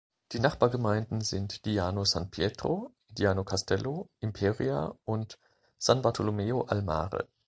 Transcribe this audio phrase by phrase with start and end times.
[0.31, 5.37] Die Nachbargemeinden sind Diano San Pietro, Diano Castello, Imperia und
[5.77, 7.27] San Bartolomeo al Mare.